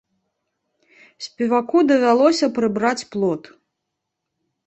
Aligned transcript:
Спеваку 1.25 1.77
давялося 1.91 2.47
прыбраць 2.57 3.07
плот. 3.17 3.43